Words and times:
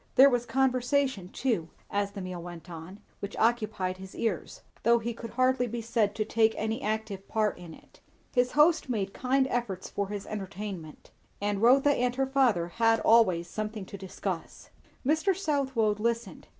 There 0.15 0.31
was 0.31 0.47
conversation 0.47 1.29
too, 1.29 1.69
as 1.91 2.13
the 2.13 2.21
meal 2.21 2.41
went 2.41 2.71
on, 2.71 3.01
which 3.19 3.37
occupied 3.37 3.97
his 3.97 4.15
ears, 4.15 4.63
though 4.81 4.97
he 4.97 5.13
could 5.13 5.29
hardly 5.29 5.67
be 5.67 5.79
said 5.83 6.15
to 6.15 6.25
take 6.25 6.55
an 6.57 6.73
active 6.81 7.27
part 7.27 7.59
in 7.59 7.75
it. 7.75 7.99
His 8.33 8.53
host 8.53 8.89
made 8.89 9.13
kind 9.13 9.45
efforts 9.51 9.91
for 9.91 10.07
his 10.07 10.25
entertainment; 10.25 11.11
and 11.39 11.61
Rotha 11.61 11.91
and 11.91 12.15
her 12.15 12.25
father 12.25 12.67
had 12.69 12.99
always 13.01 13.47
something 13.47 13.85
to 13.85 13.95
discuss. 13.95 14.71
Mr. 15.05 15.37
Southwode 15.37 15.99
listened. 15.99 16.47